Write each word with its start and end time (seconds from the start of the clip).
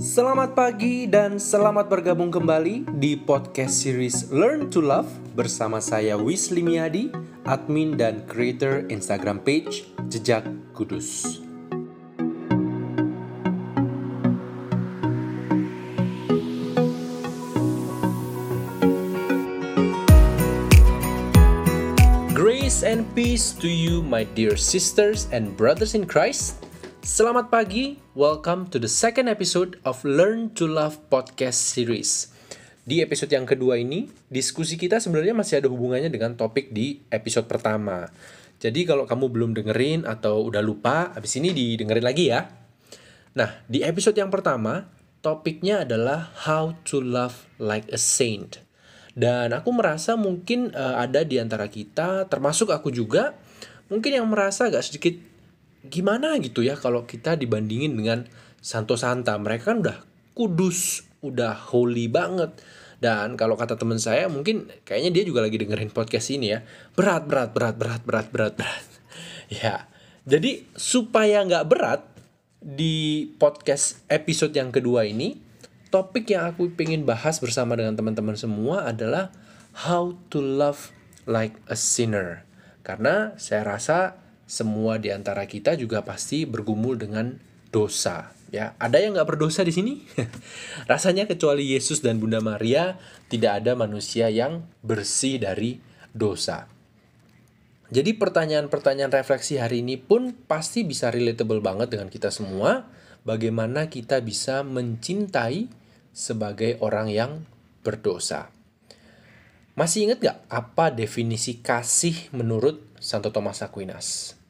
Selamat 0.00 0.56
pagi 0.56 1.04
dan 1.04 1.36
selamat 1.36 1.92
bergabung 1.92 2.32
kembali 2.32 2.88
di 2.96 3.12
podcast 3.12 3.84
series 3.84 4.32
Learn 4.32 4.72
to 4.72 4.80
Love 4.80 5.10
bersama 5.36 5.84
saya 5.84 6.16
Wisli 6.16 6.64
Miadi, 6.64 7.12
admin 7.44 8.00
dan 8.00 8.24
creator 8.24 8.88
Instagram 8.88 9.44
page 9.44 9.84
Jejak 10.08 10.48
Kudus. 10.72 11.42
Grace 22.32 22.80
and 22.80 23.04
peace 23.12 23.52
to 23.60 23.68
you, 23.68 24.00
my 24.00 24.24
dear 24.32 24.56
sisters 24.56 25.28
and 25.36 25.52
brothers 25.52 25.92
in 25.92 26.08
Christ. 26.08 26.71
Selamat 27.02 27.50
pagi, 27.50 27.98
welcome 28.14 28.70
to 28.70 28.78
the 28.78 28.86
second 28.86 29.26
episode 29.26 29.74
of 29.82 29.98
Learn 30.06 30.54
to 30.54 30.70
Love 30.70 31.02
podcast 31.10 31.58
series. 31.58 32.30
Di 32.86 33.02
episode 33.02 33.34
yang 33.34 33.42
kedua 33.42 33.74
ini, 33.74 34.06
diskusi 34.30 34.78
kita 34.78 35.02
sebenarnya 35.02 35.34
masih 35.34 35.58
ada 35.58 35.66
hubungannya 35.66 36.14
dengan 36.14 36.38
topik 36.38 36.70
di 36.70 37.02
episode 37.10 37.50
pertama. 37.50 38.06
Jadi 38.62 38.86
kalau 38.86 39.02
kamu 39.02 39.34
belum 39.34 39.50
dengerin 39.50 40.06
atau 40.06 40.46
udah 40.46 40.62
lupa, 40.62 41.10
habis 41.10 41.34
ini 41.42 41.50
didengerin 41.50 42.06
lagi 42.06 42.30
ya. 42.30 42.46
Nah, 43.34 43.50
di 43.66 43.82
episode 43.82 44.14
yang 44.14 44.30
pertama, 44.30 44.86
topiknya 45.26 45.82
adalah 45.82 46.30
How 46.46 46.78
to 46.86 47.02
Love 47.02 47.50
Like 47.58 47.90
a 47.90 47.98
Saint. 47.98 48.62
Dan 49.18 49.50
aku 49.50 49.74
merasa 49.74 50.14
mungkin 50.14 50.70
uh, 50.70 51.02
ada 51.02 51.26
di 51.26 51.42
antara 51.42 51.66
kita, 51.66 52.30
termasuk 52.30 52.70
aku 52.70 52.94
juga, 52.94 53.34
mungkin 53.90 54.22
yang 54.22 54.30
merasa 54.30 54.70
agak 54.70 54.86
sedikit 54.86 55.31
gimana 55.86 56.38
gitu 56.38 56.62
ya 56.62 56.78
kalau 56.78 57.06
kita 57.06 57.34
dibandingin 57.34 57.98
dengan 57.98 58.28
Santo 58.62 58.94
Santa. 58.94 59.34
Mereka 59.36 59.74
kan 59.74 59.78
udah 59.82 59.98
kudus, 60.32 61.02
udah 61.20 61.58
holy 61.74 62.06
banget. 62.06 62.54
Dan 63.02 63.34
kalau 63.34 63.58
kata 63.58 63.74
teman 63.74 63.98
saya 63.98 64.30
mungkin 64.30 64.70
kayaknya 64.86 65.10
dia 65.10 65.24
juga 65.26 65.42
lagi 65.42 65.58
dengerin 65.58 65.90
podcast 65.90 66.30
ini 66.30 66.54
ya. 66.54 66.62
Berat, 66.94 67.26
berat, 67.26 67.50
berat, 67.50 67.74
berat, 67.74 68.02
berat, 68.06 68.26
berat, 68.30 68.54
berat. 68.54 68.86
ya, 69.62 69.90
jadi 70.22 70.62
supaya 70.78 71.42
nggak 71.42 71.66
berat 71.66 72.06
di 72.62 73.26
podcast 73.42 74.06
episode 74.06 74.54
yang 74.54 74.70
kedua 74.70 75.02
ini, 75.02 75.34
topik 75.90 76.30
yang 76.30 76.46
aku 76.46 76.70
pengen 76.78 77.02
bahas 77.02 77.42
bersama 77.42 77.74
dengan 77.74 77.98
teman-teman 77.98 78.38
semua 78.38 78.86
adalah 78.86 79.34
how 79.82 80.14
to 80.30 80.38
love 80.38 80.94
like 81.26 81.58
a 81.66 81.74
sinner. 81.74 82.46
Karena 82.86 83.34
saya 83.34 83.66
rasa 83.66 84.21
semua 84.52 85.00
di 85.00 85.08
antara 85.08 85.48
kita 85.48 85.80
juga 85.80 86.04
pasti 86.04 86.44
bergumul 86.44 87.00
dengan 87.00 87.40
dosa. 87.72 88.36
Ya, 88.52 88.76
ada 88.76 89.00
yang 89.00 89.16
nggak 89.16 89.32
berdosa 89.32 89.64
di 89.64 89.72
sini? 89.72 90.04
Rasanya 90.92 91.24
kecuali 91.24 91.72
Yesus 91.72 92.04
dan 92.04 92.20
Bunda 92.20 92.44
Maria, 92.44 93.00
tidak 93.32 93.64
ada 93.64 93.72
manusia 93.72 94.28
yang 94.28 94.68
bersih 94.84 95.40
dari 95.40 95.80
dosa. 96.12 96.68
Jadi 97.88 98.12
pertanyaan-pertanyaan 98.12 99.08
refleksi 99.08 99.56
hari 99.56 99.80
ini 99.80 99.96
pun 99.96 100.36
pasti 100.44 100.84
bisa 100.84 101.08
relatable 101.08 101.64
banget 101.64 101.96
dengan 101.96 102.12
kita 102.12 102.28
semua. 102.28 102.92
Bagaimana 103.24 103.88
kita 103.88 104.20
bisa 104.20 104.60
mencintai 104.60 105.72
sebagai 106.12 106.76
orang 106.84 107.08
yang 107.08 107.48
berdosa. 107.80 108.52
Masih 109.72 110.12
ingat 110.12 110.20
gak 110.20 110.38
apa 110.52 110.92
definisi 110.92 111.64
kasih 111.64 112.28
menurut 112.36 112.84
Santo 113.00 113.32
Thomas 113.32 113.64
Aquinas? 113.64 114.41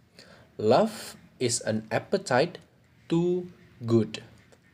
Love 0.60 1.16
is 1.40 1.64
an 1.64 1.88
appetite 1.88 2.60
to 3.08 3.48
good. 3.88 4.20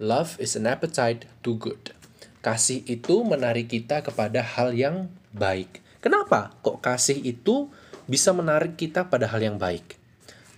Love 0.02 0.34
is 0.42 0.58
an 0.58 0.66
appetite 0.66 1.30
to 1.46 1.54
good. 1.54 1.94
Kasih 2.42 2.82
itu 2.82 3.22
menarik 3.22 3.70
kita 3.70 4.02
kepada 4.02 4.42
hal 4.42 4.74
yang 4.74 5.06
baik. 5.30 5.78
Kenapa 6.02 6.50
kok 6.66 6.82
kasih 6.82 7.22
itu 7.22 7.70
bisa 8.10 8.34
menarik 8.34 8.74
kita 8.74 9.06
pada 9.06 9.30
hal 9.30 9.38
yang 9.38 9.54
baik? 9.54 9.94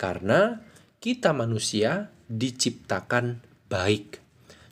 Karena 0.01 0.65
kita 1.05 1.37
manusia 1.37 2.09
diciptakan 2.33 3.45
baik. 3.69 4.25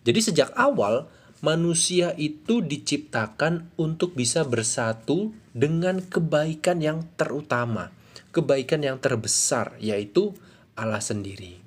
Jadi 0.09 0.33
sejak 0.33 0.57
awal 0.57 1.13
manusia 1.45 2.17
itu 2.17 2.65
diciptakan 2.65 3.69
untuk 3.77 4.17
bisa 4.17 4.49
bersatu 4.49 5.37
dengan 5.53 6.01
kebaikan 6.01 6.81
yang 6.81 7.05
terutama 7.21 7.93
kebaikan 8.39 8.85
yang 8.85 8.99
terbesar, 9.01 9.75
yaitu 9.81 10.37
Allah 10.79 11.03
sendiri. 11.03 11.59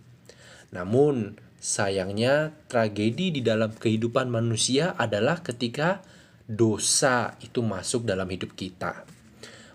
Namun, 0.72 1.36
sayangnya 1.60 2.56
tragedi 2.72 3.36
di 3.36 3.42
dalam 3.44 3.76
kehidupan 3.76 4.32
manusia 4.32 4.96
adalah 4.96 5.44
ketika 5.44 6.00
dosa 6.48 7.36
itu 7.44 7.60
masuk 7.60 8.08
dalam 8.08 8.26
hidup 8.32 8.56
kita. 8.56 9.04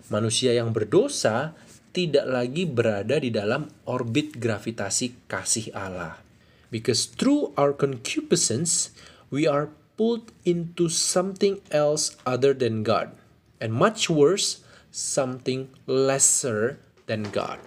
Manusia 0.09 0.57
yang 0.57 0.73
berdosa 0.73 1.53
tidak 1.93 2.25
lagi 2.29 2.65
berada 2.65 3.17
di 3.17 3.33
dalam 3.33 3.69
orbit 3.89 4.37
gravitasi 4.37 5.29
kasih 5.29 5.73
Allah. 5.73 6.21
Because 6.69 7.07
through 7.07 7.55
our 7.55 7.71
concupiscence, 7.71 8.91
we 9.31 9.47
are 9.47 9.71
pulled 9.95 10.29
into 10.45 10.91
something 10.91 11.63
else 11.71 12.15
other 12.27 12.53
than 12.53 12.85
God. 12.85 13.15
And 13.57 13.73
much 13.73 14.11
worse, 14.11 14.61
something 14.93 15.73
lesser 15.89 16.77
than 17.09 17.33
God. 17.33 17.57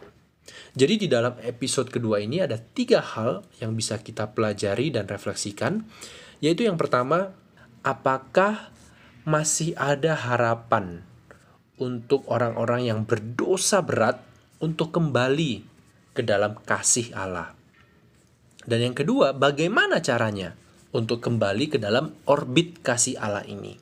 Jadi 0.74 1.06
di 1.06 1.08
dalam 1.10 1.34
episode 1.42 1.90
kedua 1.90 2.22
ini 2.22 2.42
ada 2.42 2.56
tiga 2.56 3.02
hal 3.02 3.42
yang 3.58 3.74
bisa 3.74 3.98
kita 3.98 4.30
pelajari 4.30 4.94
dan 4.94 5.10
refleksikan, 5.10 5.82
yaitu 6.38 6.64
yang 6.66 6.78
pertama, 6.78 7.34
apakah 7.82 8.70
masih 9.26 9.76
ada 9.76 10.16
harapan 10.16 11.02
untuk 11.80 12.28
orang-orang 12.28 12.92
yang 12.92 13.00
berdosa 13.08 13.80
berat 13.80 14.20
untuk 14.60 14.92
kembali 14.92 15.64
ke 16.12 16.20
dalam 16.20 16.56
kasih 16.60 17.12
Allah. 17.16 17.56
Dan 18.60 18.92
yang 18.92 18.96
kedua, 18.96 19.32
bagaimana 19.32 20.04
caranya 20.04 20.52
untuk 20.92 21.24
kembali 21.24 21.72
ke 21.72 21.78
dalam 21.80 22.12
orbit 22.28 22.84
kasih 22.84 23.16
Allah 23.16 23.46
ini. 23.48 23.78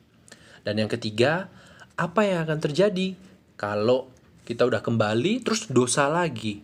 Dan 0.62 0.78
yang 0.78 0.90
ketiga, 0.90 1.50
apa 1.98 2.22
yang 2.22 2.46
akan 2.46 2.60
terjadi 2.62 3.18
kalau 3.58 4.06
kita 4.46 4.64
udah 4.64 4.80
kembali 4.80 5.42
terus 5.42 5.66
dosa 5.66 6.06
lagi. 6.06 6.62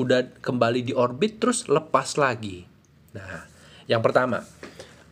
Udah 0.00 0.24
kembali 0.40 0.80
di 0.80 0.96
orbit 0.96 1.36
terus 1.36 1.68
lepas 1.68 2.16
lagi. 2.16 2.64
Nah, 3.12 3.44
yang 3.84 4.00
pertama, 4.00 4.40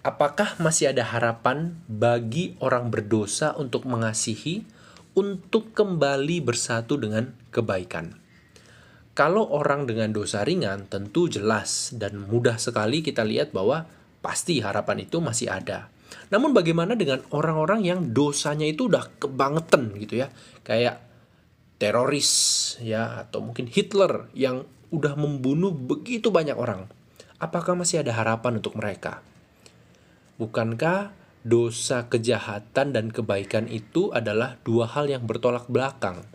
apakah 0.00 0.56
masih 0.64 0.96
ada 0.96 1.04
harapan 1.04 1.76
bagi 1.84 2.56
orang 2.64 2.88
berdosa 2.88 3.52
untuk 3.60 3.84
mengasihi 3.84 4.64
untuk 5.12 5.76
kembali 5.76 6.40
bersatu 6.40 6.96
dengan 6.96 7.36
kebaikan? 7.52 8.16
Kalau 9.12 9.44
orang 9.52 9.84
dengan 9.84 10.08
dosa 10.08 10.40
ringan 10.40 10.88
tentu 10.88 11.28
jelas 11.28 11.92
dan 11.92 12.24
mudah 12.24 12.56
sekali 12.56 13.04
kita 13.04 13.28
lihat 13.28 13.52
bahwa 13.52 13.84
pasti 14.24 14.64
harapan 14.64 15.04
itu 15.04 15.20
masih 15.20 15.52
ada. 15.52 15.92
Namun 16.32 16.56
bagaimana 16.56 16.96
dengan 16.96 17.20
orang-orang 17.28 17.84
yang 17.84 18.00
dosanya 18.16 18.64
itu 18.64 18.88
udah 18.88 19.20
kebangetan 19.20 19.92
gitu 20.00 20.24
ya. 20.24 20.32
Kayak 20.64 21.04
teroris 21.76 22.30
ya 22.82 23.22
atau 23.26 23.44
mungkin 23.44 23.66
Hitler 23.68 24.30
yang 24.32 24.66
udah 24.88 25.14
membunuh 25.16 25.72
begitu 25.72 26.32
banyak 26.32 26.56
orang. 26.56 26.88
Apakah 27.38 27.78
masih 27.78 28.02
ada 28.02 28.16
harapan 28.16 28.58
untuk 28.58 28.74
mereka? 28.74 29.22
Bukankah 30.38 31.14
dosa 31.46 32.10
kejahatan 32.10 32.94
dan 32.94 33.14
kebaikan 33.14 33.70
itu 33.70 34.10
adalah 34.10 34.58
dua 34.66 34.90
hal 34.90 35.06
yang 35.06 35.24
bertolak 35.24 35.70
belakang? 35.70 36.26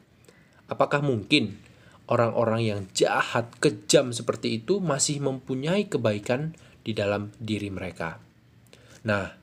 Apakah 0.71 1.03
mungkin 1.03 1.59
orang-orang 2.07 2.61
yang 2.63 2.81
jahat, 2.95 3.51
kejam 3.59 4.15
seperti 4.15 4.63
itu 4.63 4.79
masih 4.79 5.19
mempunyai 5.19 5.87
kebaikan 5.91 6.55
di 6.83 6.95
dalam 6.95 7.35
diri 7.39 7.67
mereka? 7.67 8.19
Nah, 9.03 9.35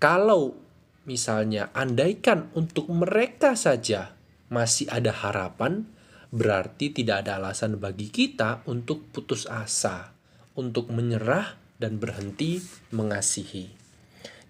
kalau 0.00 0.56
misalnya 1.04 1.70
andaikan 1.72 2.48
untuk 2.56 2.88
mereka 2.92 3.54
saja 3.56 4.16
masih 4.48 4.88
ada 4.92 5.12
harapan, 5.12 5.88
berarti 6.36 6.92
tidak 6.92 7.24
ada 7.24 7.40
alasan 7.40 7.80
bagi 7.80 8.12
kita 8.12 8.60
untuk 8.68 9.08
putus 9.08 9.48
asa, 9.48 10.12
untuk 10.52 10.92
menyerah 10.92 11.56
dan 11.80 11.96
berhenti 11.96 12.60
mengasihi. 12.92 13.72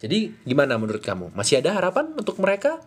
Jadi, 0.03 0.35
gimana 0.43 0.77
menurut 0.83 1.01
kamu? 1.01 1.31
Masih 1.39 1.63
ada 1.63 1.79
harapan 1.79 2.11
untuk 2.19 2.43
mereka? 2.43 2.83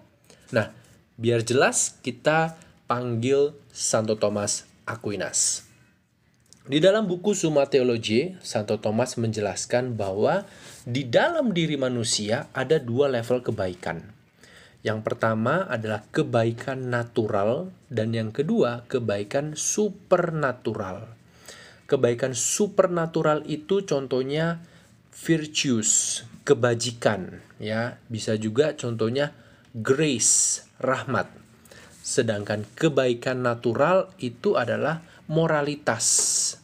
Nah, 0.52 0.76
biar 1.16 1.48
jelas 1.48 1.96
kita 2.04 2.60
panggil 2.92 3.56
Santo 3.72 4.20
Thomas 4.20 4.68
Aquinas. 4.84 5.64
Di 6.70 6.78
dalam 6.78 7.10
buku 7.10 7.34
Summa 7.34 7.66
Theologiae, 7.66 8.38
Santo 8.46 8.78
Thomas 8.78 9.18
menjelaskan 9.18 9.98
bahwa 9.98 10.46
di 10.86 11.08
dalam 11.08 11.50
diri 11.56 11.80
manusia 11.80 12.52
ada 12.54 12.78
dua 12.78 13.10
level 13.10 13.42
kebaikan 13.42 14.19
yang 14.80 15.04
pertama 15.04 15.68
adalah 15.68 16.08
kebaikan 16.08 16.88
natural 16.88 17.76
dan 17.92 18.16
yang 18.16 18.32
kedua 18.32 18.88
kebaikan 18.88 19.60
supernatural. 19.60 21.12
Kebaikan 21.84 22.32
supernatural 22.32 23.44
itu 23.50 23.84
contohnya 23.84 24.64
virtues, 25.12 26.24
kebajikan, 26.48 27.44
ya. 27.60 28.00
Bisa 28.08 28.40
juga 28.40 28.72
contohnya 28.78 29.36
grace, 29.76 30.64
rahmat. 30.80 31.28
Sedangkan 32.00 32.64
kebaikan 32.80 33.44
natural 33.44 34.16
itu 34.16 34.56
adalah 34.56 35.04
moralitas 35.28 36.06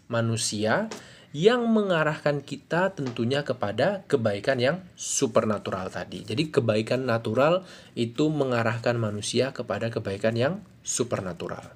manusia 0.07 0.88
yang 1.35 1.67
mengarahkan 1.67 2.39
kita 2.39 2.95
tentunya 2.95 3.43
kepada 3.43 4.07
kebaikan 4.07 4.55
yang 4.55 4.79
supernatural 4.95 5.91
tadi. 5.91 6.23
Jadi 6.23 6.47
kebaikan 6.47 7.03
natural 7.03 7.67
itu 7.91 8.31
mengarahkan 8.31 8.95
manusia 8.95 9.51
kepada 9.51 9.91
kebaikan 9.91 10.39
yang 10.39 10.63
supernatural. 10.79 11.75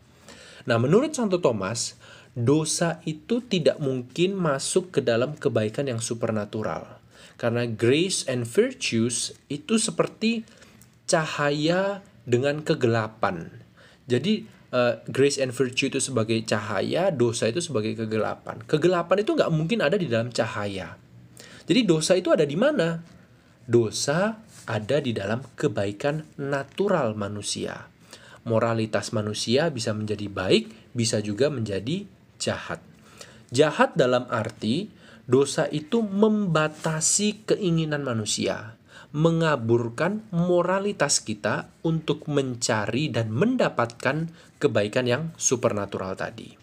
Nah, 0.64 0.80
menurut 0.80 1.12
Santo 1.12 1.44
Thomas, 1.44 2.00
dosa 2.32 3.04
itu 3.04 3.44
tidak 3.44 3.84
mungkin 3.84 4.40
masuk 4.40 4.96
ke 4.96 5.04
dalam 5.04 5.36
kebaikan 5.36 5.92
yang 5.92 6.00
supernatural. 6.00 6.96
Karena 7.36 7.68
grace 7.68 8.24
and 8.32 8.48
virtues 8.48 9.36
itu 9.52 9.76
seperti 9.76 10.48
cahaya 11.04 12.00
dengan 12.24 12.64
kegelapan. 12.64 13.52
Jadi 14.08 14.48
uh, 14.74 15.02
grace 15.10 15.38
and 15.38 15.54
virtue 15.54 15.90
itu 15.90 16.02
sebagai 16.02 16.38
cahaya, 16.46 17.14
dosa 17.14 17.50
itu 17.50 17.62
sebagai 17.62 17.94
kegelapan. 17.98 18.62
Kegelapan 18.66 19.18
itu 19.22 19.32
nggak 19.36 19.52
mungkin 19.54 19.80
ada 19.86 19.98
di 19.98 20.10
dalam 20.10 20.30
cahaya. 20.34 20.98
Jadi 21.70 21.82
dosa 21.86 22.18
itu 22.18 22.34
ada 22.34 22.46
di 22.46 22.58
mana? 22.58 22.98
Dosa 23.70 24.42
ada 24.66 24.98
di 24.98 25.14
dalam 25.14 25.46
kebaikan 25.54 26.26
natural 26.42 27.14
manusia. 27.14 27.90
Moralitas 28.48 29.14
manusia 29.14 29.70
bisa 29.70 29.94
menjadi 29.94 30.26
baik, 30.26 30.94
bisa 30.98 31.22
juga 31.22 31.54
menjadi 31.54 32.10
jahat. 32.42 32.82
Jahat 33.54 33.94
dalam 33.94 34.26
arti 34.30 34.90
dosa 35.30 35.70
itu 35.70 36.02
membatasi 36.02 37.46
keinginan 37.46 38.02
manusia 38.02 38.79
mengaburkan 39.16 40.28
moralitas 40.30 41.20
kita 41.24 41.74
untuk 41.82 42.30
mencari 42.30 43.10
dan 43.10 43.34
mendapatkan 43.34 44.30
kebaikan 44.62 45.06
yang 45.10 45.24
supernatural 45.40 46.14
tadi. 46.14 46.54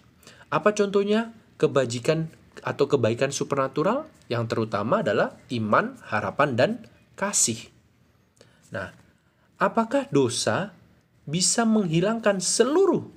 Apa 0.52 0.72
contohnya? 0.76 1.34
Kebajikan 1.56 2.28
atau 2.60 2.84
kebaikan 2.84 3.32
supernatural 3.32 4.04
yang 4.28 4.44
terutama 4.44 5.00
adalah 5.00 5.34
iman, 5.48 5.96
harapan, 6.04 6.50
dan 6.52 6.70
kasih. 7.16 7.72
Nah, 8.70 8.92
apakah 9.56 10.06
dosa 10.12 10.76
bisa 11.24 11.64
menghilangkan 11.64 12.38
seluruh 12.44 13.08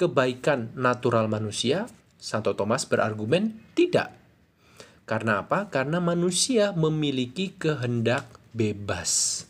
kebaikan 0.00 0.72
natural 0.72 1.28
manusia? 1.28 1.86
Santo 2.22 2.54
Thomas 2.54 2.86
berargumen 2.86 3.58
tidak. 3.74 4.14
Karena 5.02 5.42
apa? 5.42 5.66
Karena 5.68 5.98
manusia 5.98 6.70
memiliki 6.72 7.52
kehendak 7.58 8.41
bebas. 8.52 9.44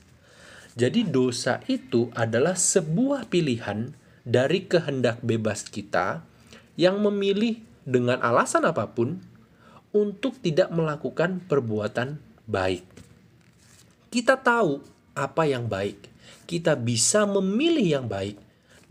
Jadi 0.72 1.04
dosa 1.04 1.60
itu 1.68 2.08
adalah 2.16 2.56
sebuah 2.56 3.28
pilihan 3.28 3.92
dari 4.24 4.64
kehendak 4.64 5.20
bebas 5.20 5.68
kita 5.68 6.24
yang 6.80 7.02
memilih 7.04 7.60
dengan 7.84 8.22
alasan 8.22 8.64
apa 8.64 8.88
pun 8.94 9.20
untuk 9.92 10.40
tidak 10.40 10.72
melakukan 10.72 11.44
perbuatan 11.44 12.16
baik. 12.48 12.86
Kita 14.08 14.40
tahu 14.40 14.80
apa 15.12 15.44
yang 15.44 15.68
baik. 15.68 16.08
Kita 16.48 16.76
bisa 16.76 17.28
memilih 17.28 18.00
yang 18.00 18.06
baik. 18.08 18.40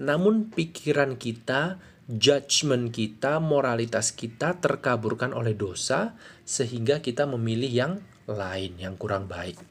Namun 0.01 0.49
pikiran 0.49 1.17
kita, 1.17 1.77
judgement 2.09 2.89
kita, 2.89 3.37
moralitas 3.37 4.13
kita 4.13 4.57
terkaburkan 4.57 5.33
oleh 5.33 5.53
dosa 5.53 6.17
sehingga 6.45 7.01
kita 7.01 7.29
memilih 7.29 7.69
yang 7.69 7.93
lain 8.25 8.77
yang 8.81 8.97
kurang 8.97 9.29
baik. 9.29 9.70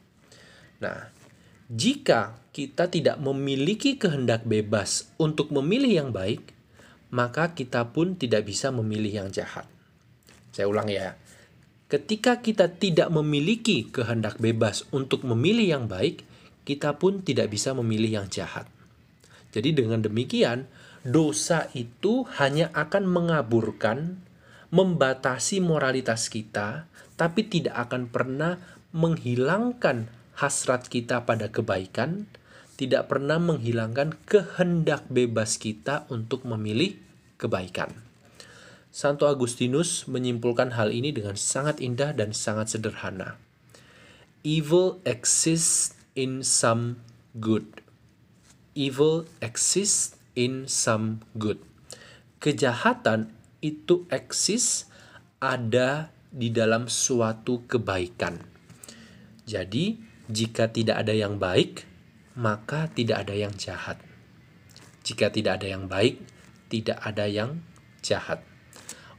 Nah, 0.80 1.12
jika 1.70 2.40
kita 2.50 2.90
tidak 2.90 3.20
memiliki 3.22 3.94
kehendak 3.94 4.42
bebas 4.42 5.12
untuk 5.20 5.54
memilih 5.54 6.02
yang 6.02 6.10
baik, 6.10 6.56
maka 7.14 7.54
kita 7.54 7.94
pun 7.94 8.18
tidak 8.18 8.48
bisa 8.48 8.74
memilih 8.74 9.22
yang 9.22 9.28
jahat. 9.30 9.68
Saya 10.50 10.66
ulang 10.66 10.90
ya. 10.90 11.14
Ketika 11.90 12.38
kita 12.38 12.70
tidak 12.70 13.10
memiliki 13.10 13.86
kehendak 13.90 14.38
bebas 14.38 14.86
untuk 14.94 15.26
memilih 15.26 15.78
yang 15.78 15.84
baik, 15.90 16.22
kita 16.62 16.98
pun 16.98 17.22
tidak 17.26 17.50
bisa 17.50 17.74
memilih 17.74 18.22
yang 18.22 18.26
jahat. 18.30 18.70
Jadi 19.50 19.74
dengan 19.74 19.98
demikian, 19.98 20.70
dosa 21.02 21.66
itu 21.74 22.30
hanya 22.38 22.70
akan 22.78 23.10
mengaburkan, 23.10 24.22
membatasi 24.70 25.58
moralitas 25.58 26.30
kita, 26.30 26.86
tapi 27.18 27.50
tidak 27.50 27.90
akan 27.90 28.06
pernah 28.06 28.62
menghilangkan 28.94 30.19
hasrat 30.40 30.88
kita 30.88 31.28
pada 31.28 31.52
kebaikan, 31.52 32.24
tidak 32.80 33.12
pernah 33.12 33.36
menghilangkan 33.36 34.16
kehendak 34.24 35.04
bebas 35.12 35.60
kita 35.60 36.08
untuk 36.08 36.48
memilih 36.48 36.96
kebaikan. 37.36 37.92
Santo 38.88 39.28
Agustinus 39.28 40.08
menyimpulkan 40.08 40.74
hal 40.74 40.90
ini 40.90 41.12
dengan 41.12 41.36
sangat 41.36 41.78
indah 41.78 42.16
dan 42.16 42.32
sangat 42.32 42.72
sederhana. 42.72 43.36
Evil 44.40 44.98
exists 45.04 45.92
in 46.16 46.40
some 46.40 47.04
good. 47.36 47.84
Evil 48.72 49.28
exists 49.44 50.16
in 50.32 50.64
some 50.64 51.20
good. 51.36 51.60
Kejahatan 52.40 53.28
itu 53.60 54.08
eksis 54.08 54.88
ada 55.36 56.08
di 56.32 56.48
dalam 56.48 56.88
suatu 56.88 57.68
kebaikan. 57.68 58.40
Jadi, 59.44 60.09
jika 60.30 60.70
tidak 60.70 61.02
ada 61.02 61.12
yang 61.12 61.42
baik, 61.42 61.84
maka 62.38 62.86
tidak 62.94 63.26
ada 63.26 63.34
yang 63.34 63.50
jahat. 63.58 63.98
Jika 65.02 65.34
tidak 65.34 65.60
ada 65.60 65.66
yang 65.66 65.90
baik, 65.90 66.22
tidak 66.70 67.02
ada 67.02 67.26
yang 67.26 67.60
jahat. 68.00 68.46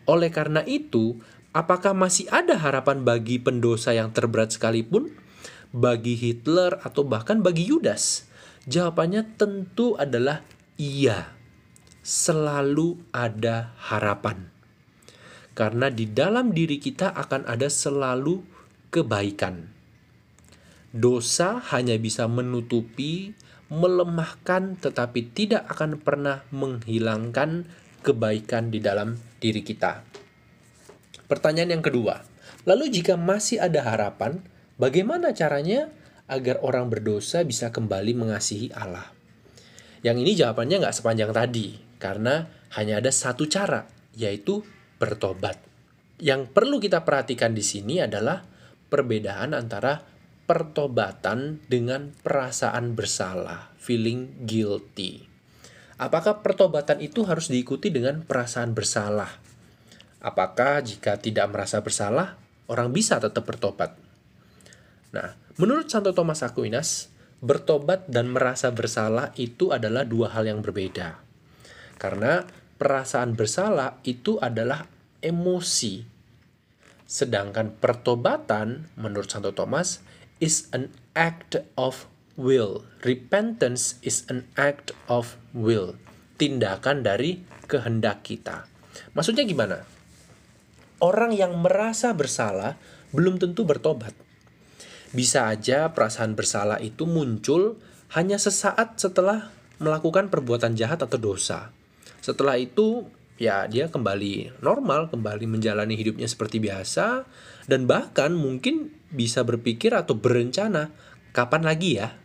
Oleh 0.07 0.31
karena 0.31 0.63
itu, 0.63 1.19
apakah 1.51 1.91
masih 1.91 2.31
ada 2.31 2.55
harapan 2.57 3.03
bagi 3.03 3.37
pendosa 3.37 3.91
yang 3.91 4.15
terberat 4.15 4.55
sekalipun? 4.55 5.11
Bagi 5.71 6.15
Hitler 6.15 6.79
atau 6.83 7.03
bahkan 7.03 7.43
bagi 7.43 7.67
Yudas? 7.67 8.27
Jawabannya 8.67 9.35
tentu 9.35 9.99
adalah 9.99 10.43
iya. 10.79 11.35
Selalu 12.01 12.97
ada 13.13 13.75
harapan. 13.77 14.49
Karena 15.51 15.91
di 15.91 16.07
dalam 16.09 16.55
diri 16.55 16.79
kita 16.79 17.13
akan 17.13 17.45
ada 17.45 17.67
selalu 17.67 18.41
kebaikan 18.89 19.80
Dosa 20.91 21.63
hanya 21.71 21.95
bisa 21.95 22.27
menutupi, 22.27 23.31
melemahkan, 23.71 24.75
tetapi 24.75 25.31
tidak 25.31 25.63
akan 25.71 26.03
pernah 26.03 26.43
menghilangkan 26.51 27.63
kebaikan 28.03 28.67
di 28.67 28.83
dalam 28.83 29.15
diri 29.39 29.63
kita. 29.63 30.03
Pertanyaan 31.31 31.79
yang 31.79 31.85
kedua, 31.85 32.27
lalu 32.67 32.91
jika 32.91 33.15
masih 33.15 33.63
ada 33.63 33.87
harapan, 33.87 34.43
bagaimana 34.75 35.31
caranya 35.31 35.87
agar 36.27 36.59
orang 36.59 36.91
berdosa 36.91 37.47
bisa 37.47 37.71
kembali 37.71 38.11
mengasihi 38.11 38.75
Allah? 38.75 39.07
Yang 40.03 40.17
ini 40.27 40.31
jawabannya 40.43 40.83
nggak 40.83 40.97
sepanjang 40.99 41.31
tadi, 41.31 41.79
karena 42.03 42.51
hanya 42.75 42.99
ada 42.99 43.15
satu 43.15 43.47
cara, 43.47 43.87
yaitu 44.11 44.59
bertobat. 44.99 45.55
Yang 46.19 46.51
perlu 46.51 46.83
kita 46.83 47.07
perhatikan 47.07 47.55
di 47.55 47.63
sini 47.63 48.03
adalah 48.03 48.43
perbedaan 48.91 49.55
antara 49.55 50.10
pertobatan 50.51 51.63
dengan 51.71 52.11
perasaan 52.27 52.91
bersalah, 52.91 53.71
feeling 53.79 54.43
guilty. 54.43 55.23
Apakah 55.95 56.43
pertobatan 56.43 56.99
itu 56.99 57.23
harus 57.23 57.47
diikuti 57.47 57.87
dengan 57.87 58.27
perasaan 58.27 58.75
bersalah? 58.75 59.31
Apakah 60.19 60.83
jika 60.83 61.15
tidak 61.23 61.47
merasa 61.55 61.79
bersalah, 61.79 62.35
orang 62.67 62.91
bisa 62.91 63.15
tetap 63.23 63.47
bertobat? 63.47 63.95
Nah, 65.15 65.39
menurut 65.55 65.87
Santo 65.87 66.11
Thomas 66.11 66.43
Aquinas, 66.43 67.07
bertobat 67.39 68.11
dan 68.11 68.27
merasa 68.27 68.75
bersalah 68.75 69.31
itu 69.39 69.71
adalah 69.71 70.03
dua 70.03 70.35
hal 70.35 70.51
yang 70.51 70.59
berbeda. 70.59 71.15
Karena 71.95 72.43
perasaan 72.75 73.39
bersalah 73.39 74.03
itu 74.03 74.35
adalah 74.35 74.83
emosi. 75.23 76.03
Sedangkan 77.07 77.71
pertobatan, 77.71 78.91
menurut 78.99 79.31
Santo 79.31 79.55
Thomas, 79.55 80.10
is 80.41 80.67
an 80.73 80.89
act 81.13 81.61
of 81.77 82.09
will. 82.35 82.83
Repentance 83.05 84.01
is 84.01 84.25
an 84.27 84.49
act 84.57 84.91
of 85.05 85.37
will. 85.53 85.95
Tindakan 86.41 87.05
dari 87.05 87.45
kehendak 87.69 88.25
kita. 88.25 88.65
Maksudnya 89.13 89.45
gimana? 89.45 89.85
Orang 90.99 91.31
yang 91.31 91.55
merasa 91.61 92.11
bersalah 92.17 92.75
belum 93.13 93.37
tentu 93.37 93.63
bertobat. 93.63 94.17
Bisa 95.13 95.47
aja 95.47 95.93
perasaan 95.93 96.33
bersalah 96.33 96.81
itu 96.81 97.05
muncul 97.05 97.77
hanya 98.17 98.41
sesaat 98.41 98.99
setelah 98.99 99.53
melakukan 99.77 100.27
perbuatan 100.33 100.73
jahat 100.75 101.01
atau 101.03 101.17
dosa. 101.17 101.73
Setelah 102.21 102.55
itu, 102.59 103.09
ya 103.41 103.65
dia 103.65 103.89
kembali 103.89 104.61
normal, 104.61 105.09
kembali 105.09 105.49
menjalani 105.49 105.97
hidupnya 105.97 106.29
seperti 106.29 106.61
biasa 106.61 107.25
dan 107.65 107.89
bahkan 107.89 108.33
mungkin 108.33 108.93
bisa 109.11 109.43
berpikir 109.43 109.91
atau 109.91 110.17
berencana 110.17 110.93
kapan 111.35 111.63
lagi 111.65 111.99
ya. 111.99 112.15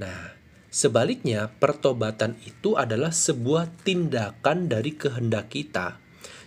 Nah, 0.00 0.34
sebaliknya 0.72 1.52
pertobatan 1.56 2.36
itu 2.42 2.74
adalah 2.74 3.14
sebuah 3.14 3.70
tindakan 3.86 4.66
dari 4.68 4.96
kehendak 4.96 5.52
kita. 5.52 6.00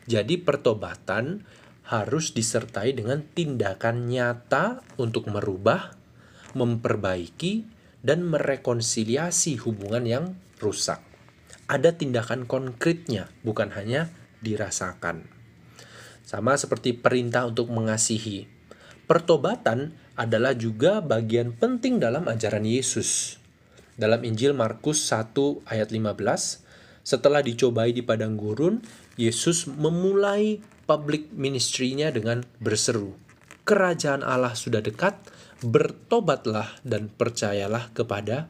Jadi 0.05 0.37
pertobatan 0.37 1.45
harus 1.85 2.33
disertai 2.33 2.97
dengan 2.97 3.21
tindakan 3.25 4.09
nyata 4.09 4.81
untuk 4.97 5.29
merubah, 5.29 5.93
memperbaiki, 6.57 7.65
dan 8.05 8.21
merekonsiliasi 8.25 9.65
hubungan 9.65 10.05
yang 10.05 10.25
rusak 10.61 11.01
ada 11.65 11.97
tindakan 11.97 12.45
konkretnya, 12.45 13.29
bukan 13.41 13.73
hanya 13.73 14.13
dirasakan. 14.45 15.34
Sama 16.25 16.57
seperti 16.57 16.97
perintah 16.97 17.45
untuk 17.45 17.69
mengasihi. 17.69 18.49
Pertobatan 19.05 19.93
adalah 20.17 20.57
juga 20.57 20.97
bagian 21.05 21.53
penting 21.53 22.01
dalam 22.01 22.25
ajaran 22.25 22.65
Yesus. 22.65 23.37
Dalam 23.95 24.25
Injil 24.25 24.57
Markus 24.57 25.05
1 25.13 25.61
ayat 25.69 25.93
15, 25.93 26.65
setelah 27.05 27.45
dicobai 27.45 27.93
di 27.93 28.01
padang 28.01 28.33
gurun, 28.35 28.81
Yesus 29.15 29.69
memulai 29.69 30.59
public 30.89 31.31
ministry-nya 31.31 32.11
dengan 32.11 32.43
berseru, 32.59 33.15
"Kerajaan 33.63 34.25
Allah 34.25 34.57
sudah 34.57 34.81
dekat, 34.81 35.15
bertobatlah 35.63 36.81
dan 36.81 37.07
percayalah 37.13 37.93
kepada 37.93 38.49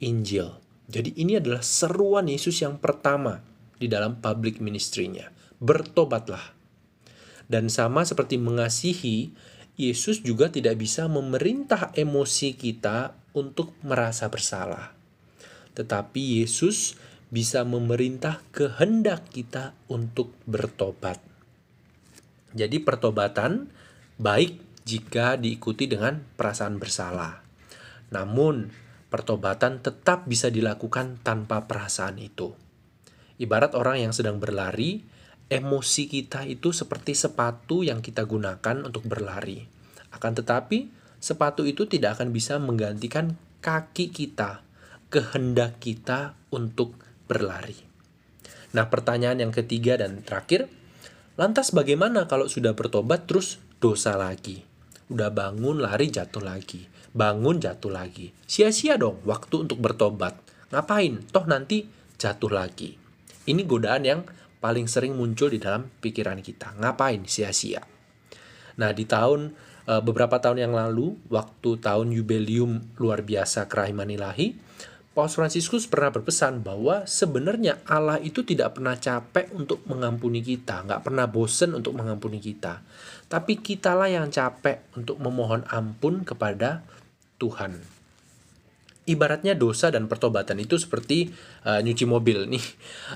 Injil." 0.00 0.62
Jadi 0.86 1.18
ini 1.18 1.42
adalah 1.42 1.66
seruan 1.66 2.30
Yesus 2.30 2.62
yang 2.62 2.78
pertama 2.78 3.42
di 3.76 3.90
dalam 3.90 4.22
public 4.22 4.62
ministry-nya. 4.62 5.34
Bertobatlah. 5.58 6.55
Dan 7.46 7.70
sama 7.70 8.02
seperti 8.02 8.38
mengasihi, 8.42 9.30
Yesus 9.76 10.24
juga 10.24 10.50
tidak 10.50 10.80
bisa 10.80 11.06
memerintah 11.06 11.92
emosi 11.94 12.56
kita 12.56 13.14
untuk 13.36 13.76
merasa 13.84 14.26
bersalah. 14.32 14.96
Tetapi 15.76 16.42
Yesus 16.42 16.96
bisa 17.28 17.66
memerintah 17.66 18.40
kehendak 18.54 19.28
kita 19.28 19.76
untuk 19.92 20.32
bertobat. 20.48 21.20
Jadi 22.56 22.80
pertobatan 22.80 23.68
baik 24.16 24.82
jika 24.88 25.36
diikuti 25.36 25.90
dengan 25.90 26.24
perasaan 26.38 26.80
bersalah. 26.80 27.44
Namun 28.14 28.70
pertobatan 29.12 29.84
tetap 29.84 30.24
bisa 30.24 30.48
dilakukan 30.48 31.20
tanpa 31.20 31.68
perasaan 31.68 32.16
itu. 32.22 32.54
Ibarat 33.36 33.76
orang 33.76 34.08
yang 34.08 34.12
sedang 34.16 34.40
berlari, 34.40 35.04
emosi 35.46 36.10
kita 36.10 36.46
itu 36.46 36.74
seperti 36.74 37.14
sepatu 37.14 37.86
yang 37.86 38.02
kita 38.02 38.26
gunakan 38.26 38.86
untuk 38.86 39.06
berlari. 39.06 39.62
Akan 40.10 40.34
tetapi, 40.34 40.90
sepatu 41.22 41.62
itu 41.66 41.86
tidak 41.86 42.20
akan 42.20 42.34
bisa 42.34 42.58
menggantikan 42.58 43.38
kaki 43.62 44.10
kita, 44.10 44.62
kehendak 45.12 45.78
kita 45.78 46.34
untuk 46.50 46.98
berlari. 47.30 47.78
Nah, 48.74 48.90
pertanyaan 48.90 49.48
yang 49.48 49.52
ketiga 49.54 49.96
dan 49.98 50.22
terakhir, 50.26 50.66
lantas 51.38 51.70
bagaimana 51.70 52.26
kalau 52.26 52.50
sudah 52.50 52.74
bertobat 52.74 53.24
terus 53.30 53.62
dosa 53.78 54.18
lagi? 54.18 54.66
Udah 55.06 55.30
bangun 55.30 55.78
lari 55.78 56.10
jatuh 56.10 56.42
lagi 56.42 56.96
bangun 57.16 57.56
jatuh 57.56 57.88
lagi. 57.88 58.36
Sia-sia 58.44 59.00
dong 59.00 59.24
waktu 59.24 59.64
untuk 59.64 59.80
bertobat. 59.80 60.36
Ngapain? 60.68 61.24
Toh 61.32 61.48
nanti 61.48 61.88
jatuh 62.20 62.52
lagi. 62.52 63.00
Ini 63.48 63.64
godaan 63.64 64.04
yang 64.04 64.20
paling 64.58 64.88
sering 64.90 65.14
muncul 65.14 65.52
di 65.52 65.60
dalam 65.60 65.88
pikiran 66.00 66.40
kita. 66.40 66.76
Ngapain 66.80 67.24
sia-sia? 67.28 67.84
Nah, 68.76 68.90
di 68.92 69.08
tahun 69.08 69.56
e, 69.88 69.92
beberapa 70.04 70.36
tahun 70.36 70.68
yang 70.68 70.74
lalu, 70.76 71.16
waktu 71.32 71.80
tahun 71.80 72.12
jubileum 72.12 72.96
luar 73.00 73.24
biasa 73.24 73.68
kerahiman 73.68 74.08
ilahi, 74.08 74.56
Paus 75.16 75.32
Fransiskus 75.32 75.88
pernah 75.88 76.12
berpesan 76.12 76.60
bahwa 76.60 77.08
sebenarnya 77.08 77.80
Allah 77.88 78.20
itu 78.20 78.44
tidak 78.44 78.76
pernah 78.76 79.00
capek 79.00 79.48
untuk 79.56 79.80
mengampuni 79.88 80.44
kita, 80.44 80.84
nggak 80.84 81.08
pernah 81.08 81.24
bosen 81.24 81.72
untuk 81.72 81.96
mengampuni 81.96 82.36
kita. 82.36 82.84
Tapi 83.24 83.64
kitalah 83.64 84.12
yang 84.12 84.28
capek 84.28 84.84
untuk 84.92 85.16
memohon 85.16 85.64
ampun 85.72 86.20
kepada 86.20 86.84
Tuhan. 87.40 87.95
Ibaratnya 89.06 89.54
dosa 89.54 89.94
dan 89.94 90.10
pertobatan 90.10 90.58
itu 90.58 90.74
seperti 90.76 91.30
uh, 91.62 91.78
nyuci 91.78 92.04
mobil 92.10 92.50
nih. 92.50 92.64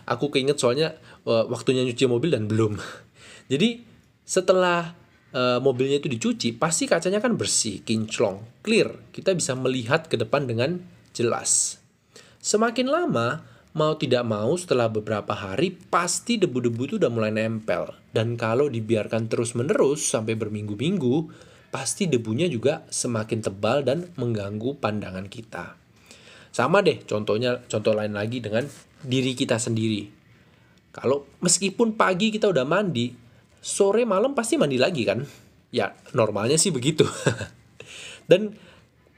Aku 0.07 0.31
keinget 0.31 0.63
soalnya 0.63 0.95
uh, 1.27 1.51
waktunya 1.51 1.83
nyuci 1.83 2.07
mobil 2.07 2.31
dan 2.31 2.47
belum. 2.47 2.79
Jadi 3.53 3.83
setelah 4.23 4.95
uh, 5.35 5.59
mobilnya 5.59 5.99
itu 5.99 6.07
dicuci, 6.07 6.55
pasti 6.55 6.87
kacanya 6.87 7.19
kan 7.19 7.35
bersih, 7.35 7.83
kinclong, 7.83 8.63
clear. 8.63 9.11
Kita 9.11 9.35
bisa 9.35 9.59
melihat 9.59 10.07
ke 10.07 10.15
depan 10.15 10.47
dengan 10.47 10.79
jelas. 11.11 11.83
Semakin 12.39 12.87
lama, 12.87 13.43
mau 13.75 13.99
tidak 13.99 14.23
mau 14.27 14.55
setelah 14.55 14.87
beberapa 14.87 15.35
hari 15.35 15.75
pasti 15.75 16.39
debu-debu 16.39 16.83
itu 16.87 16.95
udah 17.03 17.11
mulai 17.11 17.35
nempel. 17.35 17.91
Dan 18.11 18.35
kalau 18.39 18.71
dibiarkan 18.71 19.31
terus-menerus 19.31 20.07
sampai 20.07 20.35
berminggu-minggu, 20.35 21.31
pasti 21.71 22.11
debunya 22.11 22.51
juga 22.51 22.83
semakin 22.91 23.39
tebal 23.43 23.87
dan 23.87 24.11
mengganggu 24.19 24.79
pandangan 24.83 25.31
kita. 25.31 25.80
Sama 26.51 26.83
deh 26.83 27.03
contohnya 27.07 27.63
contoh 27.71 27.95
lain 27.95 28.15
lagi 28.15 28.43
dengan 28.43 28.67
diri 29.01 29.33
kita 29.39 29.57
sendiri. 29.57 30.11
Kalau 30.91 31.27
meskipun 31.39 31.95
pagi 31.95 32.35
kita 32.35 32.51
udah 32.51 32.67
mandi, 32.67 33.15
sore 33.63 34.03
malam 34.03 34.35
pasti 34.35 34.59
mandi 34.59 34.77
lagi 34.77 35.07
kan? 35.07 35.23
Ya 35.71 35.95
normalnya 36.13 36.59
sih 36.59 36.75
begitu. 36.75 37.07
dan 38.31 38.55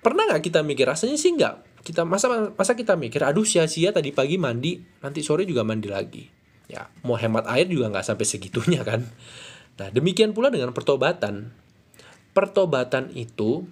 pernah 0.01 0.25
nggak 0.29 0.43
kita 0.43 0.65
mikir 0.65 0.89
rasanya 0.89 1.21
sih 1.21 1.37
nggak 1.37 1.85
kita 1.85 2.03
masa 2.09 2.55
masa 2.55 2.73
kita 2.73 2.97
mikir 2.97 3.21
aduh 3.23 3.45
sia-sia 3.45 3.93
tadi 3.93 4.11
pagi 4.11 4.41
mandi 4.41 4.81
nanti 5.05 5.21
sore 5.21 5.45
juga 5.45 5.63
mandi 5.63 5.93
lagi 5.93 6.25
ya 6.67 6.89
mau 7.05 7.21
hemat 7.21 7.47
air 7.53 7.69
juga 7.69 7.93
nggak 7.93 8.07
sampai 8.07 8.27
segitunya 8.27 8.81
kan 8.83 9.05
nah 9.77 9.89
demikian 9.93 10.33
pula 10.33 10.49
dengan 10.49 10.73
pertobatan 10.73 11.53
pertobatan 12.33 13.13
itu 13.13 13.69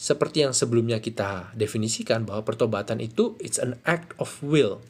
seperti 0.00 0.48
yang 0.48 0.56
sebelumnya 0.56 1.04
kita 1.04 1.52
definisikan 1.52 2.24
bahwa 2.24 2.40
pertobatan 2.48 3.04
itu 3.04 3.36
it's 3.36 3.60
an 3.60 3.76
act 3.84 4.16
of 4.16 4.40
will. 4.40 4.80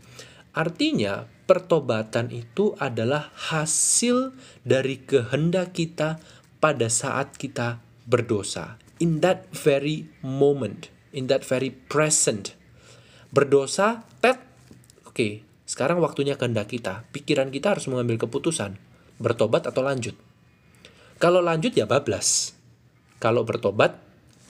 Artinya, 0.55 1.27
pertobatan 1.51 2.31
itu 2.31 2.79
adalah 2.79 3.35
hasil 3.51 4.31
dari 4.63 5.03
kehendak 5.03 5.75
kita 5.75 6.23
pada 6.63 6.87
saat 6.87 7.35
kita 7.35 7.83
berdosa. 8.07 8.79
In 9.03 9.19
that 9.19 9.51
very 9.51 10.07
moment, 10.23 10.95
in 11.11 11.27
that 11.27 11.43
very 11.43 11.75
present. 11.75 12.55
Berdosa, 13.35 14.07
tet, 14.23 14.39
oke, 15.07 15.15
okay, 15.15 15.33
sekarang 15.67 15.99
waktunya 15.99 16.39
kehendak 16.39 16.71
kita. 16.71 17.03
Pikiran 17.11 17.51
kita 17.51 17.75
harus 17.75 17.91
mengambil 17.91 18.27
keputusan, 18.27 18.79
bertobat 19.19 19.67
atau 19.67 19.83
lanjut. 19.83 20.15
Kalau 21.19 21.43
lanjut 21.43 21.75
ya 21.75 21.87
bablas 21.87 22.59
kalau 23.21 23.45
bertobat, 23.45 24.01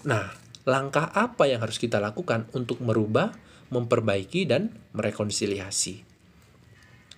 nah, 0.06 0.30
langkah 0.68 1.08
apa 1.12 1.48
yang 1.48 1.64
harus 1.64 1.80
kita 1.80 2.02
lakukan 2.02 2.48
untuk 2.52 2.80
merubah, 2.84 3.32
memperbaiki, 3.72 4.48
dan 4.48 4.74
merekonsiliasi? 4.96 6.04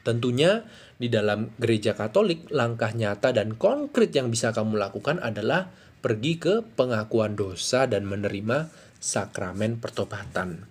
Tentunya 0.02 0.66
di 0.99 1.06
dalam 1.06 1.54
gereja 1.58 1.94
Katolik, 1.94 2.50
langkah 2.50 2.90
nyata 2.90 3.30
dan 3.30 3.54
konkret 3.54 4.11
yang 4.14 4.30
bisa 4.30 4.50
kamu 4.50 4.78
lakukan 4.78 5.22
adalah 5.22 5.70
pergi 6.02 6.42
ke 6.42 6.54
pengakuan 6.75 7.38
dosa 7.38 7.87
dan 7.87 8.06
menerima 8.11 8.70
sakramen 8.99 9.78
pertobatan. 9.78 10.66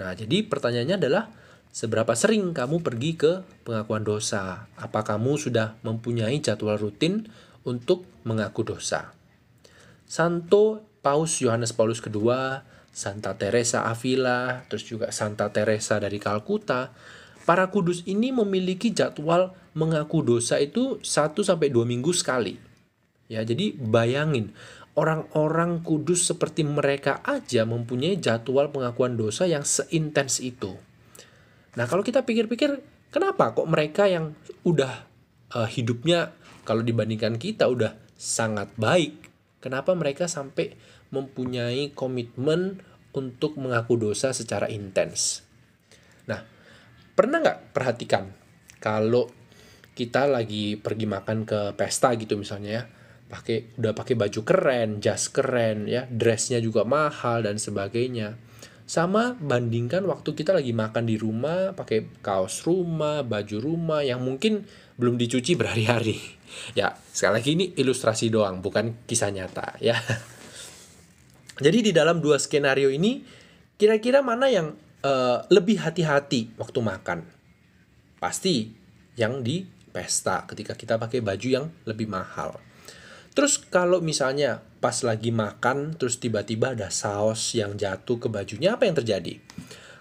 Nah, 0.00 0.10
jadi 0.16 0.48
pertanyaannya 0.48 0.96
adalah 0.96 1.28
seberapa 1.70 2.16
sering 2.16 2.56
kamu 2.56 2.80
pergi 2.80 3.20
ke 3.20 3.32
pengakuan 3.68 4.02
dosa? 4.02 4.68
Apa 4.80 5.04
kamu 5.04 5.36
sudah 5.36 5.76
mempunyai 5.84 6.40
jadwal 6.40 6.80
rutin 6.80 7.28
untuk 7.68 8.08
mengaku 8.24 8.64
dosa? 8.64 9.12
Santo 10.08 10.93
Paus 11.04 11.44
Yohanes 11.44 11.76
Paulus 11.76 12.00
II, 12.00 12.32
Santa 12.88 13.36
Teresa 13.36 13.84
Avila, 13.84 14.64
terus 14.72 14.88
juga 14.88 15.12
Santa 15.12 15.52
Teresa 15.52 16.00
dari 16.00 16.16
Kalkuta, 16.16 16.96
para 17.44 17.68
kudus 17.68 18.00
ini 18.08 18.32
memiliki 18.32 18.88
jadwal 18.88 19.52
mengaku 19.76 20.24
dosa 20.24 20.56
itu 20.56 20.96
1 21.04 21.36
sampai 21.44 21.68
2 21.68 21.84
minggu 21.84 22.08
sekali. 22.16 22.56
Ya, 23.28 23.44
jadi 23.44 23.76
bayangin 23.76 24.56
orang-orang 24.96 25.84
kudus 25.84 26.24
seperti 26.24 26.64
mereka 26.64 27.20
aja 27.20 27.68
mempunyai 27.68 28.16
jadwal 28.16 28.72
pengakuan 28.72 29.20
dosa 29.20 29.44
yang 29.44 29.66
seintens 29.66 30.40
itu. 30.40 30.72
Nah, 31.76 31.84
kalau 31.84 32.00
kita 32.00 32.24
pikir-pikir, 32.24 32.80
kenapa 33.12 33.52
kok 33.52 33.68
mereka 33.68 34.08
yang 34.08 34.32
udah 34.64 35.04
uh, 35.52 35.68
hidupnya 35.68 36.32
kalau 36.64 36.80
dibandingkan 36.80 37.36
kita 37.36 37.66
udah 37.66 37.98
sangat 38.14 38.70
baik, 38.78 39.24
Kenapa 39.64 39.96
mereka 39.96 40.28
sampai 40.28 40.76
mempunyai 41.14 41.94
komitmen 41.94 42.82
untuk 43.14 43.54
mengaku 43.54 43.94
dosa 43.94 44.34
secara 44.34 44.66
intens? 44.66 45.46
Nah, 46.26 46.42
pernah 47.14 47.38
nggak 47.38 47.70
perhatikan 47.70 48.34
kalau 48.82 49.30
kita 49.94 50.26
lagi 50.26 50.74
pergi 50.74 51.06
makan 51.06 51.46
ke 51.46 51.60
pesta 51.78 52.10
gitu 52.18 52.34
misalnya 52.34 52.82
ya 52.82 52.84
pakai 53.24 53.78
udah 53.80 53.94
pakai 53.96 54.14
baju 54.18 54.40
keren 54.44 54.98
jas 55.00 55.30
keren 55.30 55.88
ya 55.88 56.04
dressnya 56.10 56.60
juga 56.60 56.84
mahal 56.84 57.46
dan 57.46 57.56
sebagainya. 57.56 58.36
Sama 58.84 59.32
bandingkan 59.40 60.04
waktu 60.04 60.36
kita 60.36 60.52
lagi 60.52 60.76
makan 60.76 61.08
di 61.08 61.16
rumah 61.16 61.72
pakai 61.72 62.20
kaos 62.20 62.68
rumah 62.68 63.24
baju 63.24 63.56
rumah 63.56 64.04
yang 64.04 64.20
mungkin 64.20 64.68
belum 65.00 65.16
dicuci 65.16 65.56
berhari-hari. 65.56 66.18
Ya 66.78 66.94
sekali 67.10 67.42
lagi 67.42 67.50
ini 67.58 67.66
ilustrasi 67.74 68.30
doang 68.30 68.62
bukan 68.62 68.94
kisah 69.10 69.34
nyata 69.34 69.74
ya 69.82 69.98
jadi 71.58 71.78
di 71.84 71.92
dalam 71.94 72.18
dua 72.22 72.38
skenario 72.40 72.90
ini 72.90 73.22
kira-kira 73.78 74.22
mana 74.22 74.50
yang 74.50 74.74
uh, 75.02 75.44
lebih 75.50 75.82
hati-hati 75.82 76.54
waktu 76.58 76.78
makan 76.80 77.26
pasti 78.18 78.72
yang 79.14 79.44
di 79.44 79.66
pesta 79.94 80.42
ketika 80.50 80.74
kita 80.74 80.98
pakai 80.98 81.22
baju 81.22 81.48
yang 81.48 81.66
lebih 81.86 82.10
mahal 82.10 82.58
Terus 83.34 83.58
kalau 83.58 83.98
misalnya 83.98 84.62
pas 84.78 84.94
lagi 85.02 85.34
makan 85.34 85.98
terus 85.98 86.22
tiba-tiba 86.22 86.78
ada 86.78 86.86
saus 86.94 87.50
yang 87.58 87.74
jatuh 87.74 88.22
ke 88.22 88.30
bajunya 88.30 88.78
apa 88.78 88.86
yang 88.86 88.94
terjadi? 88.94 89.42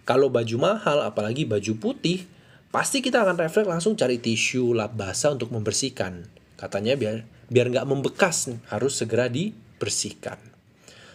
Kalau 0.05 0.29
baju 0.29 0.55
mahal 0.61 1.01
apalagi 1.01 1.49
baju 1.49 1.73
putih 1.81 2.29
pasti 2.69 3.01
kita 3.01 3.25
akan 3.25 3.41
refleks 3.41 3.65
langsung 3.65 3.97
cari 3.97 4.21
tisu 4.21 4.77
lap 4.77 4.93
basah 4.93 5.33
untuk 5.33 5.49
membersihkan. 5.49 6.29
Katanya 6.61 6.93
biar 6.93 7.25
biar 7.49 7.73
nggak 7.73 7.89
membekas 7.89 8.53
harus 8.69 9.01
segera 9.01 9.25
dibersihkan. 9.25 10.52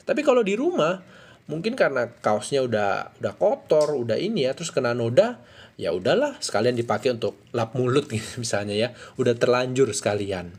Tapi 0.08 0.24
kalau 0.24 0.40
di 0.40 0.56
rumah 0.56 1.04
mungkin 1.44 1.76
karena 1.76 2.08
kaosnya 2.08 2.64
udah 2.64 3.20
udah 3.20 3.34
kotor, 3.36 3.92
udah 3.92 4.16
ini 4.16 4.48
ya, 4.48 4.56
terus 4.56 4.72
kena 4.72 4.96
noda, 4.96 5.44
ya 5.76 5.92
udahlah 5.92 6.40
sekalian 6.40 6.80
dipakai 6.80 7.12
untuk 7.12 7.36
lap 7.52 7.76
mulut 7.76 8.08
misalnya 8.40 8.72
ya, 8.72 8.88
udah 9.20 9.36
terlanjur 9.36 9.92
sekalian. 9.92 10.56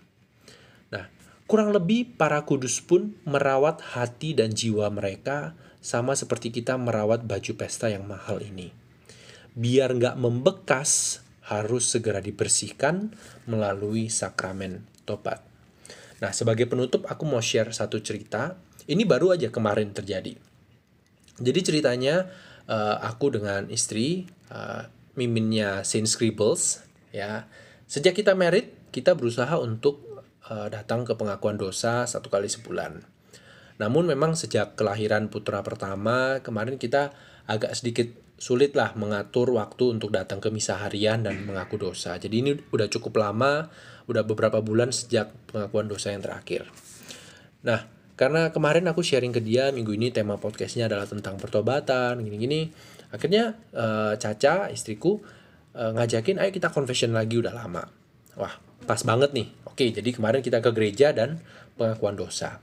Kurang 1.50 1.74
lebih 1.74 2.14
para 2.14 2.46
kudus 2.46 2.78
pun 2.78 3.18
merawat 3.26 3.82
hati 3.82 4.38
dan 4.38 4.54
jiwa 4.54 4.86
mereka 4.94 5.58
sama 5.82 6.14
seperti 6.14 6.54
kita 6.54 6.78
merawat 6.78 7.26
baju 7.26 7.58
pesta 7.58 7.90
yang 7.90 8.06
mahal 8.06 8.38
ini. 8.38 8.70
Biar 9.58 9.98
nggak 9.98 10.22
membekas, 10.22 11.26
harus 11.50 11.90
segera 11.90 12.22
dibersihkan 12.22 13.18
melalui 13.50 14.14
sakramen 14.14 14.86
tobat. 15.10 15.42
Nah, 16.22 16.30
sebagai 16.38 16.70
penutup 16.70 17.10
aku 17.10 17.26
mau 17.26 17.42
share 17.42 17.74
satu 17.74 17.98
cerita. 17.98 18.54
Ini 18.90 19.06
baru 19.06 19.38
aja 19.38 19.54
kemarin 19.54 19.94
terjadi. 19.94 20.34
Jadi 21.38 21.60
ceritanya 21.62 22.26
uh, 22.66 22.98
aku 23.06 23.30
dengan 23.30 23.70
istri 23.70 24.26
uh, 24.50 24.90
miminnya 25.14 25.86
Saint 25.86 26.10
Scribbles 26.10 26.82
ya. 27.14 27.46
Sejak 27.86 28.18
kita 28.18 28.34
married, 28.34 28.74
kita 28.90 29.14
berusaha 29.14 29.62
untuk 29.62 30.26
uh, 30.50 30.74
datang 30.74 31.06
ke 31.06 31.14
pengakuan 31.14 31.62
dosa 31.62 32.10
satu 32.10 32.34
kali 32.34 32.50
sebulan. 32.50 33.06
Namun 33.78 34.10
memang 34.10 34.34
sejak 34.34 34.74
kelahiran 34.74 35.30
putra 35.30 35.62
pertama 35.62 36.42
kemarin 36.42 36.82
kita 36.82 37.14
agak 37.46 37.78
sedikit 37.78 38.10
sulit 38.40 38.74
lah 38.74 38.96
mengatur 38.96 39.52
waktu 39.54 40.00
untuk 40.00 40.16
datang 40.16 40.40
ke 40.40 40.50
misa 40.50 40.80
harian 40.80 41.22
dan 41.22 41.46
mengaku 41.46 41.78
dosa. 41.78 42.18
Jadi 42.18 42.36
ini 42.42 42.52
udah 42.72 42.88
cukup 42.90 43.20
lama, 43.20 43.68
udah 44.08 44.24
beberapa 44.26 44.64
bulan 44.66 44.90
sejak 44.96 45.30
pengakuan 45.52 45.92
dosa 45.92 46.16
yang 46.16 46.24
terakhir. 46.24 46.68
Nah, 47.68 47.99
karena 48.20 48.52
kemarin 48.52 48.84
aku 48.92 49.00
sharing 49.00 49.32
ke 49.32 49.40
dia 49.40 49.72
minggu 49.72 49.96
ini 49.96 50.12
tema 50.12 50.36
podcastnya 50.36 50.92
adalah 50.92 51.08
tentang 51.08 51.40
pertobatan, 51.40 52.20
gini-gini. 52.20 52.68
Akhirnya 53.16 53.56
uh, 53.72 54.20
Caca, 54.20 54.68
istriku, 54.68 55.24
uh, 55.72 55.96
ngajakin 55.96 56.36
ayo 56.44 56.52
kita 56.52 56.68
confession 56.68 57.16
lagi 57.16 57.40
udah 57.40 57.56
lama. 57.56 57.88
Wah, 58.36 58.60
pas 58.84 59.00
banget 59.08 59.32
nih. 59.32 59.48
Oke, 59.64 59.96
jadi 59.96 60.12
kemarin 60.12 60.44
kita 60.44 60.60
ke 60.60 60.68
gereja 60.76 61.16
dan 61.16 61.40
pengakuan 61.80 62.20
dosa. 62.20 62.60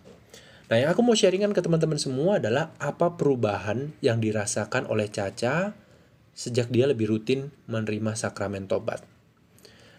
Nah, 0.69 0.77
yang 0.77 0.93
aku 0.93 1.01
mau 1.01 1.17
sharingkan 1.17 1.57
ke 1.57 1.65
teman-teman 1.65 1.97
semua 1.97 2.37
adalah 2.37 2.77
apa 2.77 3.17
perubahan 3.17 3.97
yang 4.05 4.21
dirasakan 4.21 4.85
oleh 4.93 5.09
Caca 5.09 5.73
sejak 6.37 6.69
dia 6.69 6.85
lebih 6.85 7.09
rutin 7.09 7.49
menerima 7.65 8.13
sakramen 8.13 8.69
tobat. 8.69 9.16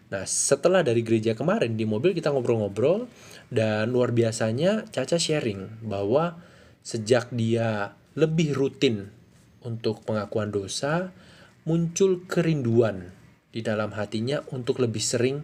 Nah, 0.07 0.23
setelah 0.23 0.87
dari 0.87 1.03
gereja 1.03 1.35
kemarin 1.35 1.75
di 1.75 1.83
mobil 1.83 2.15
kita 2.15 2.31
ngobrol-ngobrol 2.31 3.11
dan 3.51 3.91
luar 3.91 4.15
biasanya 4.15 4.87
Caca 4.87 5.19
sharing 5.19 5.83
bahwa 5.83 6.39
sejak 6.79 7.27
dia 7.35 7.91
lebih 8.15 8.55
rutin 8.55 9.11
untuk 9.67 10.07
pengakuan 10.07 10.47
dosa, 10.47 11.11
muncul 11.67 12.23
kerinduan 12.23 13.11
di 13.51 13.59
dalam 13.59 13.91
hatinya 13.91 14.39
untuk 14.55 14.79
lebih 14.79 15.03
sering 15.03 15.43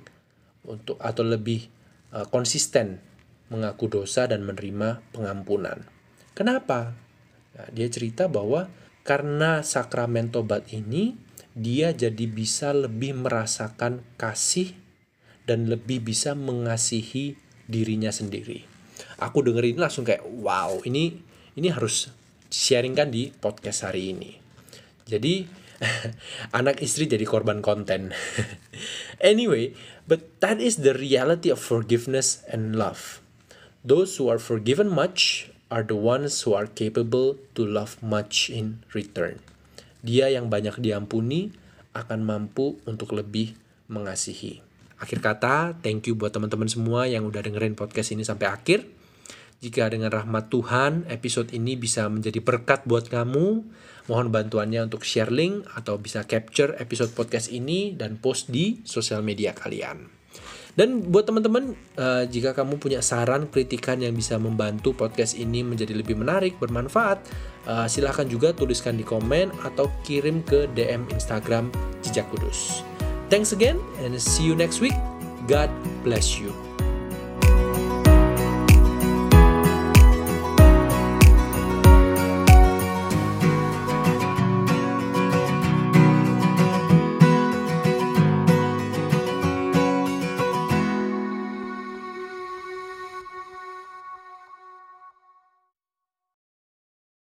untuk 0.64 0.96
atau 1.04 1.28
lebih 1.28 1.68
uh, 2.16 2.24
konsisten 2.32 3.04
mengaku 3.52 3.92
dosa 3.92 4.32
dan 4.32 4.48
menerima 4.48 5.04
pengampunan. 5.12 5.84
Kenapa? 6.32 6.96
Nah, 7.54 7.68
dia 7.76 7.92
cerita 7.92 8.32
bahwa 8.32 8.72
karena 9.04 9.60
sakramen 9.62 10.32
tobat 10.32 10.72
ini 10.72 11.20
dia 11.54 11.94
jadi 11.94 12.26
bisa 12.26 12.74
lebih 12.74 13.14
merasakan 13.18 14.02
kasih 14.18 14.74
dan 15.46 15.70
lebih 15.70 16.02
bisa 16.02 16.34
mengasihi 16.34 17.38
dirinya 17.70 18.10
sendiri. 18.10 18.66
Aku 19.22 19.46
dengerin 19.46 19.78
langsung 19.78 20.06
kayak 20.06 20.26
wow, 20.42 20.82
ini 20.86 21.22
ini 21.54 21.70
harus 21.70 22.10
sharingkan 22.50 23.14
di 23.14 23.30
podcast 23.30 23.86
hari 23.86 24.14
ini. 24.14 24.38
Jadi 25.06 25.46
anak 26.60 26.82
istri 26.82 27.06
jadi 27.06 27.24
korban 27.28 27.62
konten. 27.62 28.14
anyway, 29.22 29.74
but 30.10 30.26
that 30.42 30.58
is 30.58 30.82
the 30.82 30.96
reality 30.96 31.54
of 31.54 31.62
forgiveness 31.62 32.42
and 32.50 32.76
love. 32.78 33.22
Those 33.84 34.16
who 34.16 34.32
are 34.32 34.40
forgiven 34.40 34.88
much 34.88 35.52
are 35.68 35.84
the 35.84 35.98
ones 35.98 36.46
who 36.48 36.56
are 36.56 36.70
capable 36.72 37.36
to 37.58 37.62
love 37.66 38.00
much 38.00 38.48
in 38.48 38.86
return. 38.96 39.44
Dia 40.04 40.28
yang 40.28 40.52
banyak 40.52 40.84
diampuni 40.84 41.56
akan 41.96 42.28
mampu 42.28 42.76
untuk 42.84 43.16
lebih 43.16 43.56
mengasihi. 43.88 44.60
Akhir 45.00 45.24
kata, 45.24 45.80
thank 45.80 46.08
you 46.08 46.16
buat 46.20 46.36
teman-teman 46.36 46.68
semua 46.68 47.08
yang 47.08 47.24
udah 47.24 47.40
dengerin 47.40 47.76
podcast 47.76 48.12
ini 48.12 48.28
sampai 48.28 48.52
akhir. 48.52 48.84
Jika 49.64 49.88
dengan 49.88 50.12
rahmat 50.12 50.52
Tuhan, 50.52 51.08
episode 51.08 51.56
ini 51.56 51.80
bisa 51.80 52.12
menjadi 52.12 52.44
berkat 52.44 52.84
buat 52.84 53.08
kamu, 53.08 53.64
mohon 54.12 54.28
bantuannya 54.28 54.84
untuk 54.92 55.08
share 55.08 55.32
link 55.32 55.64
atau 55.72 55.96
bisa 55.96 56.28
capture 56.28 56.76
episode 56.84 57.16
podcast 57.16 57.48
ini 57.48 57.96
dan 57.96 58.20
post 58.20 58.52
di 58.52 58.84
sosial 58.84 59.24
media 59.24 59.56
kalian. 59.56 60.23
Dan 60.74 61.06
buat 61.14 61.30
teman-teman, 61.30 61.78
uh, 62.02 62.26
jika 62.26 62.58
kamu 62.58 62.82
punya 62.82 62.98
saran, 63.06 63.46
kritikan 63.46 64.02
yang 64.02 64.18
bisa 64.18 64.42
membantu 64.42 64.98
podcast 64.98 65.38
ini 65.38 65.62
menjadi 65.62 65.94
lebih 65.94 66.18
menarik, 66.18 66.58
bermanfaat, 66.58 67.22
uh, 67.70 67.86
silahkan 67.86 68.26
juga 68.26 68.58
tuliskan 68.58 68.98
di 68.98 69.06
komen 69.06 69.54
atau 69.62 69.86
kirim 70.02 70.42
ke 70.42 70.66
DM 70.74 71.06
Instagram 71.14 71.70
Jejak 72.02 72.26
Kudus. 72.34 72.82
Thanks 73.30 73.54
again 73.54 73.78
and 74.02 74.18
see 74.18 74.46
you 74.46 74.58
next 74.58 74.82
week. 74.82 74.98
God 75.46 75.70
bless 76.02 76.42
you. 76.42 76.73